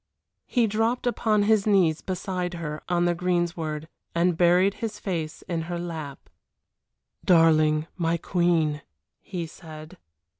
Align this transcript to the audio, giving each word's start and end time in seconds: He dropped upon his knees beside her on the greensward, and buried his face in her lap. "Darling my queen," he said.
He 0.47 0.65
dropped 0.65 1.05
upon 1.05 1.43
his 1.43 1.67
knees 1.67 2.01
beside 2.01 2.55
her 2.55 2.81
on 2.89 3.05
the 3.05 3.13
greensward, 3.13 3.87
and 4.15 4.35
buried 4.35 4.73
his 4.81 4.97
face 4.97 5.43
in 5.43 5.61
her 5.69 5.77
lap. 5.77 6.27
"Darling 7.23 7.85
my 7.97 8.17
queen," 8.17 8.81
he 9.19 9.45
said. 9.45 9.99